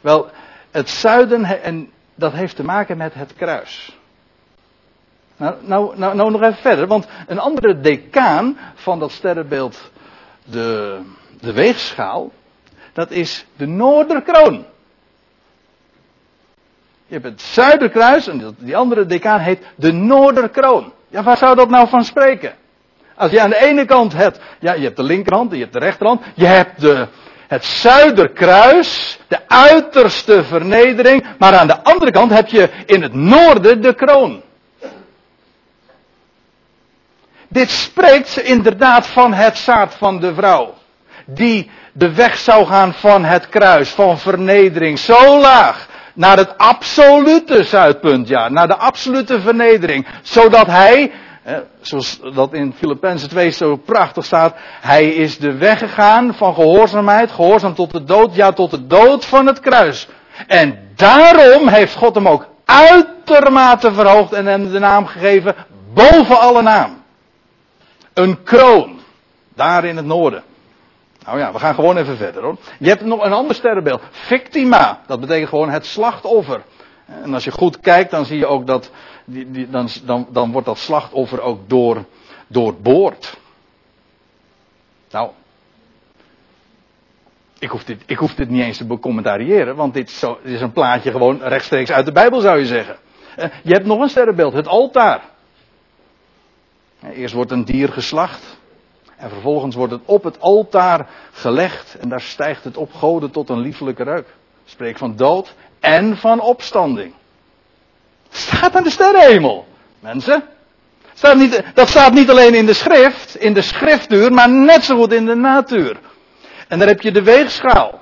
[0.00, 0.30] Wel,
[0.70, 3.98] het zuiden, en dat heeft te maken met het kruis.
[5.36, 9.90] Nou, nou, nou, nou nog even verder, want een andere decaan van dat sterrenbeeld,
[10.44, 11.00] de,
[11.40, 12.32] de weegschaal,
[12.92, 14.64] dat is de Noorderkroon.
[17.06, 20.92] Je hebt het Zuiderkruis en die andere decaan heet de Noorderkroon.
[21.08, 22.54] Ja, waar zou dat nou van spreken?
[23.14, 25.78] Als je aan de ene kant hebt, ja, je hebt de linkerhand, je hebt de
[25.78, 27.06] rechterhand, je hebt de,
[27.46, 33.82] het Zuiderkruis, de uiterste vernedering, maar aan de andere kant heb je in het noorden
[33.82, 34.42] de kroon.
[37.48, 40.74] Dit spreekt inderdaad van het zaad van de vrouw,
[41.24, 47.64] die de weg zou gaan van het kruis, van vernedering, zo laag, naar het absolute
[47.64, 48.48] zuidpunt, ja.
[48.48, 50.06] Naar de absolute vernedering.
[50.22, 51.12] Zodat hij,
[51.80, 57.30] zoals dat in Filippenzen 2 zo prachtig staat, hij is de weg gegaan van gehoorzaamheid,
[57.30, 60.08] gehoorzaam tot de dood, ja tot de dood van het kruis.
[60.46, 65.54] En daarom heeft God hem ook uitermate verhoogd en hem de naam gegeven
[65.94, 67.02] boven alle naam.
[68.14, 68.98] Een kroon,
[69.54, 70.42] daar in het noorden.
[71.26, 72.56] Nou ja, we gaan gewoon even verder hoor.
[72.78, 74.02] Je hebt nog een ander sterrenbeeld.
[74.10, 75.00] Victima.
[75.06, 76.62] Dat betekent gewoon het slachtoffer.
[77.06, 78.90] En als je goed kijkt, dan zie je ook dat.
[79.24, 82.04] Die, die, dan, dan, dan wordt dat slachtoffer ook door,
[82.46, 83.38] doorboord.
[85.10, 85.30] Nou.
[87.58, 90.52] Ik hoef, dit, ik hoef dit niet eens te becommentariëren, want dit is, zo, dit
[90.52, 92.96] is een plaatje gewoon rechtstreeks uit de Bijbel zou je zeggen.
[93.36, 95.22] Eh, je hebt nog een sterrenbeeld, het altaar.
[97.12, 98.58] Eerst wordt een dier geslacht.
[99.16, 103.48] En vervolgens wordt het op het altaar gelegd en daar stijgt het op goden tot
[103.48, 104.26] een liefelijke reuk.
[104.64, 107.14] Spreekt van dood en van opstanding.
[108.30, 109.66] Staat aan de sterrenhemel.
[110.00, 110.44] Mensen.
[111.14, 114.96] Staat niet, dat staat niet alleen in de schrift, in de schriftuur, maar net zo
[114.96, 116.00] goed in de natuur.
[116.68, 118.00] En daar heb je de weegschaal.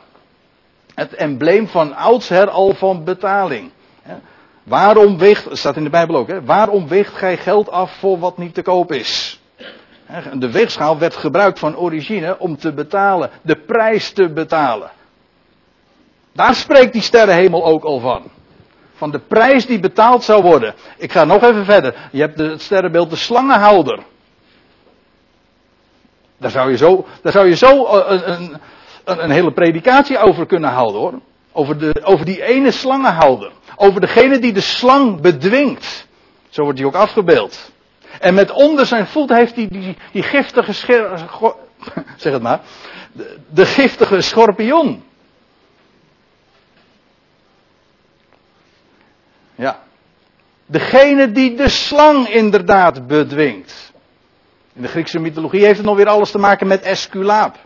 [0.94, 3.70] Het embleem van oudsher al van betaling.
[4.62, 8.38] Waarom weegt, staat in de Bijbel ook, hè, waarom weegt gij geld af voor wat
[8.38, 9.40] niet te koop is?
[10.34, 14.90] De weegschaal werd gebruikt van origine om te betalen, de prijs te betalen.
[16.32, 18.22] Daar spreekt die sterrenhemel ook al van.
[18.94, 20.74] Van de prijs die betaald zou worden.
[20.98, 22.08] Ik ga nog even verder.
[22.12, 24.02] Je hebt het sterrenbeeld de slangenhouder.
[26.36, 28.60] Daar zou je zo, daar zou je zo eh, een,
[29.04, 31.20] een, een hele predikatie over kunnen houden hoor.
[31.52, 33.52] Over, de, over die ene slangenhouder.
[33.76, 36.06] Over degene die de slang bedwingt.
[36.48, 37.72] Zo wordt hij ook afgebeeld.
[38.20, 40.72] En met onder zijn voet heeft hij die, die giftige,
[42.16, 42.60] zeg het maar,
[43.12, 45.04] de, de giftige schorpioen.
[49.54, 49.82] Ja.
[50.66, 53.92] Degene die de slang inderdaad bedwingt.
[54.72, 57.56] In de Griekse mythologie heeft het nog weer alles te maken met Esculaap.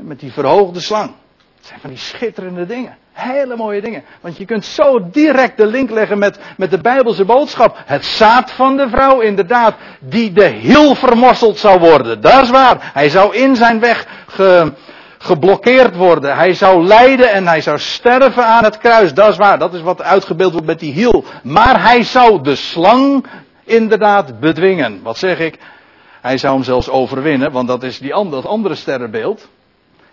[0.00, 1.14] Met die verhoogde slang.
[1.56, 2.98] Het zijn van die schitterende dingen.
[3.16, 4.04] Hele mooie dingen.
[4.20, 7.76] Want je kunt zo direct de link leggen met, met de Bijbelse boodschap.
[7.86, 12.20] Het zaad van de vrouw, inderdaad, die de hiel vermorseld zou worden.
[12.20, 12.90] Dat is waar.
[12.92, 14.72] Hij zou in zijn weg ge,
[15.18, 16.36] geblokkeerd worden.
[16.36, 19.14] Hij zou lijden en hij zou sterven aan het kruis.
[19.14, 19.58] Dat is waar.
[19.58, 21.24] Dat is wat uitgebeeld wordt met die hiel.
[21.42, 23.26] Maar hij zou de slang
[23.64, 25.02] inderdaad bedwingen.
[25.02, 25.58] Wat zeg ik?
[26.20, 29.48] Hij zou hem zelfs overwinnen, want dat is die andere, dat andere sterrenbeeld.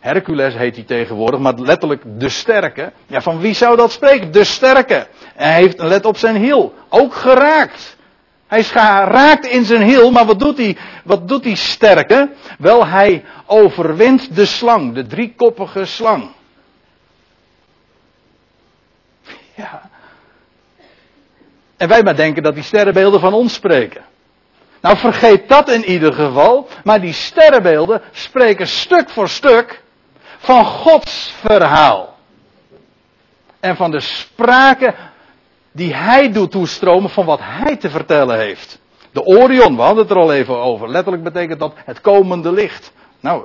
[0.04, 2.92] Hercules heet hij tegenwoordig, maar letterlijk de sterke.
[3.08, 4.32] Ja, van wie zou dat spreken?
[4.32, 5.08] De sterke.
[5.36, 7.98] Hij heeft, let op zijn hiel, ook geraakt.
[8.48, 12.30] Hij is geraakt in zijn hiel, maar wat doet hij, wat doet die sterke?
[12.58, 16.30] Wel, hij overwint de slang, de driekoppige slang.
[19.56, 19.90] Ja.
[21.78, 24.02] En wij maar denken dat die sterrenbeelden van ons spreken.
[24.82, 26.68] Nou, vergeet dat in ieder geval.
[26.84, 29.83] Maar die sterrenbeelden spreken stuk voor stuk
[30.44, 32.18] van Gods verhaal.
[33.60, 34.96] En van de sprake
[35.72, 38.80] die hij doet toestromen van wat hij te vertellen heeft.
[39.12, 40.90] De Orion, we hadden het er al even over.
[40.90, 42.94] Letterlijk betekent dat het komende licht.
[43.20, 43.44] Nou,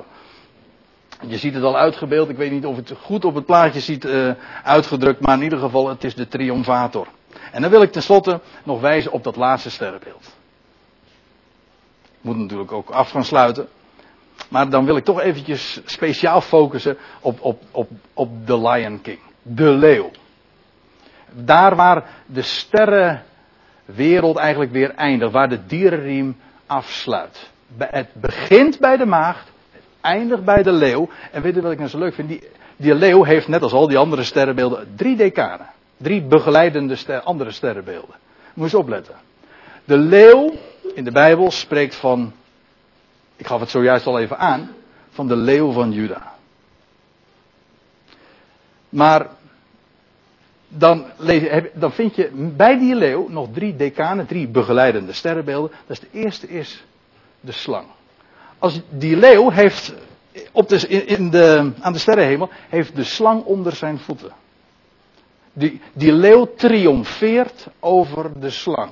[1.26, 2.28] je ziet het al uitgebeeld.
[2.28, 4.30] Ik weet niet of het goed op het plaatje ziet uh,
[4.62, 7.06] uitgedrukt, maar in ieder geval, het is de triomfator.
[7.52, 10.36] En dan wil ik tenslotte nog wijzen op dat laatste sterrenbeeld.
[12.04, 13.68] Ik moet natuurlijk ook af gaan sluiten.
[14.48, 19.18] Maar dan wil ik toch eventjes speciaal focussen op, op, op, op The Lion King.
[19.42, 20.10] De leeuw.
[21.32, 25.32] Daar waar de sterrenwereld eigenlijk weer eindigt.
[25.32, 27.50] Waar de dierenriem afsluit.
[27.78, 29.50] Het begint bij de maagd.
[29.70, 31.08] Het eindigt bij de leeuw.
[31.32, 32.28] En weet je wat ik nou zo leuk vind?
[32.28, 32.42] Die,
[32.76, 35.66] die leeuw heeft net als al die andere sterrenbeelden drie decanen.
[35.96, 38.14] Drie begeleidende andere sterrenbeelden.
[38.54, 39.14] Moet eens opletten.
[39.84, 40.52] De leeuw
[40.94, 42.32] in de Bijbel spreekt van
[43.38, 44.70] ik gaf het zojuist al even aan,
[45.10, 46.34] van de leeuw van Juda.
[48.88, 49.26] Maar
[50.68, 51.04] dan,
[51.74, 55.70] dan vind je bij die leeuw nog drie decanen, drie begeleidende sterrenbeelden.
[55.86, 56.84] Dat is de eerste is
[57.40, 57.86] de slang.
[58.58, 59.94] Als die leeuw heeft
[60.52, 64.32] op de, in de, aan de sterrenhemel heeft de slang onder zijn voeten.
[65.52, 68.90] Die, die leeuw triomfeert over de slang.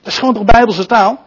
[0.00, 1.25] Dat is gewoon toch bijbelse taal?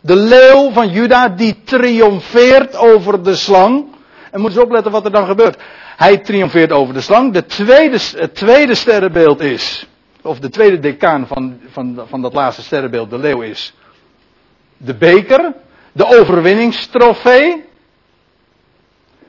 [0.00, 3.84] De leeuw van Juda die triomfeert over de slang.
[4.30, 5.62] En moet eens opletten wat er dan gebeurt.
[5.96, 7.32] Hij triomfeert over de slang.
[7.32, 9.86] De tweede, het tweede sterrenbeeld is,
[10.22, 13.74] of de tweede decaan van, van, van dat laatste sterrenbeeld, de leeuw is,
[14.76, 15.52] de beker,
[15.92, 17.66] de overwinningstrofee.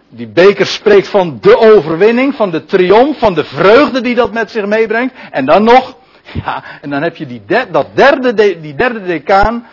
[0.09, 4.51] Die beker spreekt van de overwinning, van de triomf, van de vreugde die dat met
[4.51, 5.13] zich meebrengt.
[5.31, 5.97] En dan nog,
[6.43, 9.67] ja, en dan heb je die, dat derde, die derde decaan,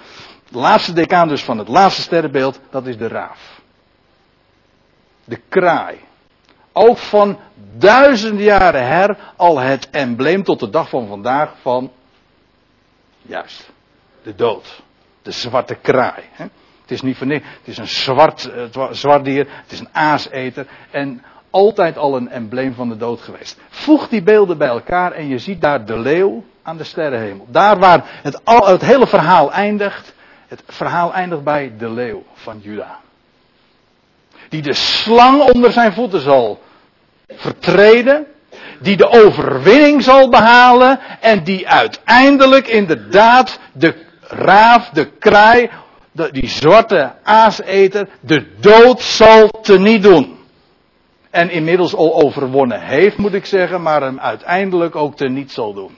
[0.48, 3.60] de laatste decaan dus van het laatste sterrenbeeld, dat is de raaf.
[5.24, 5.98] De kraai.
[6.72, 7.38] Ook van
[7.76, 11.92] duizenden jaren her al het embleem tot de dag van vandaag van,
[13.22, 13.70] juist,
[14.22, 14.82] de dood.
[15.22, 16.22] De zwarte kraai.
[16.30, 16.44] Hè?
[16.80, 18.50] Het is niet van Het is een zwart,
[18.90, 19.46] zwart dier.
[19.62, 20.66] Het is een aaseter.
[20.90, 23.60] En altijd al een embleem van de dood geweest.
[23.68, 27.46] Voeg die beelden bij elkaar en je ziet daar de leeuw aan de sterrenhemel.
[27.50, 30.14] Daar waar het, al, het hele verhaal eindigt,
[30.48, 33.00] het verhaal eindigt bij de leeuw van Juda.
[34.48, 36.62] Die de slang onder zijn voeten zal
[37.28, 38.26] vertreden.
[38.80, 41.00] Die de overwinning zal behalen.
[41.20, 45.70] En die uiteindelijk inderdaad de raaf, de kraai,
[46.12, 50.38] de, die zwarte aaseter, de dood zal teniet doen.
[51.30, 55.96] En inmiddels al overwonnen heeft, moet ik zeggen, maar hem uiteindelijk ook teniet zal doen.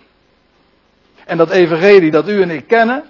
[1.25, 3.05] En dat evangelie dat u en ik kennen,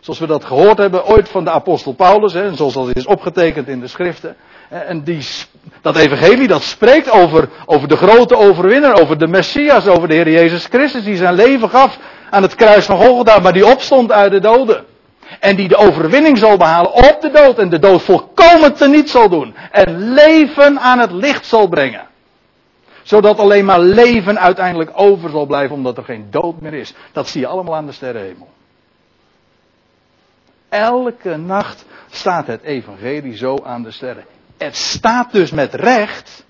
[0.00, 3.06] zoals we dat gehoord hebben ooit van de apostel Paulus, hè, en zoals dat is
[3.06, 4.36] opgetekend in de schriften.
[4.68, 5.26] En die,
[5.80, 10.30] dat evangelie dat spreekt over, over de grote overwinnaar, over de Messias, over de Heer
[10.30, 11.98] Jezus Christus, die zijn leven gaf
[12.30, 14.84] aan het kruis van Golgotha, maar die opstond uit de doden.
[15.40, 19.28] En die de overwinning zal behalen op de dood en de dood volkomen teniet zal
[19.28, 19.54] doen.
[19.70, 22.08] En leven aan het licht zal brengen.
[23.02, 26.94] Zodat alleen maar leven uiteindelijk over zal blijven omdat er geen dood meer is.
[27.12, 28.48] Dat zie je allemaal aan de sterrenhemel.
[30.70, 34.24] Elke nacht staat het evangelie zo aan de sterren.
[34.58, 36.44] Het staat dus met recht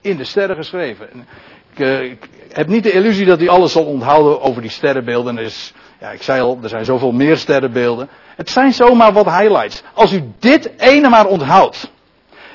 [0.00, 1.26] in de sterren geschreven.
[1.72, 5.38] Ik, eh, ik heb niet de illusie dat u alles zal onthouden over die sterrenbeelden.
[5.38, 8.08] is, ja, ik zei al, er zijn zoveel meer sterrenbeelden.
[8.36, 9.82] Het zijn zomaar wat highlights.
[9.94, 11.90] Als u dit ene maar onthoudt.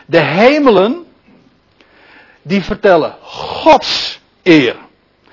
[0.06, 1.06] De hemelen,
[2.42, 4.76] die vertellen Gods eer.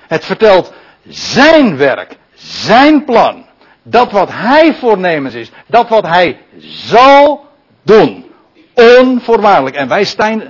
[0.07, 0.73] Het vertelt
[1.07, 3.44] zijn werk, zijn plan.
[3.87, 7.45] Dat wat hij voornemens is, dat wat hij zal
[7.81, 8.25] doen.
[8.73, 9.75] Onvoorwaardelijk.
[9.75, 10.43] En wij staan,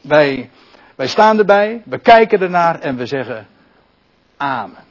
[0.00, 0.50] wij,
[0.96, 3.46] wij staan erbij, we kijken ernaar en we zeggen
[4.42, 4.84] Amen.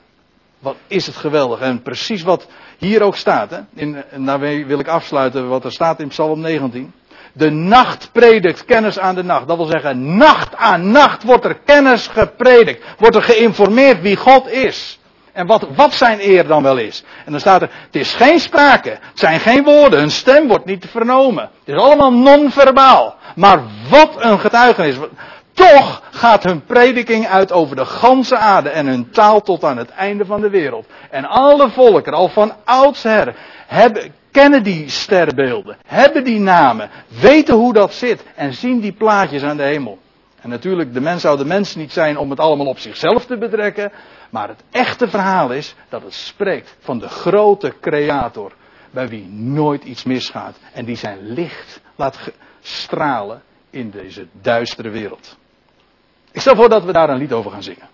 [0.60, 1.60] Wat is het geweldig.
[1.60, 2.48] En precies wat
[2.78, 3.50] hier ook staat.
[3.50, 3.60] Hè?
[3.74, 6.94] In, daarmee wil ik afsluiten wat er staat in Psalm 19.
[7.34, 9.48] De nacht predikt kennis aan de nacht.
[9.48, 12.86] Dat wil zeggen, nacht aan nacht wordt er kennis gepredikt.
[12.98, 15.00] Wordt er geïnformeerd wie God is.
[15.34, 17.04] En wat, wat zijn eer dan wel is.
[17.26, 18.90] En dan staat er, het is geen sprake.
[18.90, 20.00] Het zijn geen woorden.
[20.00, 21.44] Hun stem wordt niet vernomen.
[21.44, 23.16] Het is allemaal non-verbaal.
[23.36, 23.60] Maar
[23.90, 24.96] wat een getuigenis.
[25.54, 29.90] Toch gaat hun prediking uit over de ganse aarde en hun taal tot aan het
[29.90, 30.86] einde van de wereld.
[31.10, 33.36] En alle volken, al van oudsher,
[33.68, 39.44] hebben, kennen die sterrenbeelden, hebben die namen, weten hoe dat zit en zien die plaatjes
[39.44, 40.00] aan de hemel.
[40.42, 43.38] En natuurlijk, de mens zou de mens niet zijn om het allemaal op zichzelf te
[43.38, 43.92] betrekken,
[44.30, 48.54] maar het echte verhaal is dat het spreekt van de grote creator,
[48.92, 52.32] bij wie nooit iets misgaat en die zijn licht laat
[52.62, 55.38] stralen in deze duistere wereld.
[56.32, 57.90] Ik stel voor dat we daar een lied over gaan zingen.